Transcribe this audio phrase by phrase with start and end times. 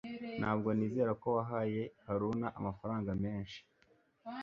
[0.39, 3.59] Ntabwo nizera ko wahaye Haruna amafaranga menshi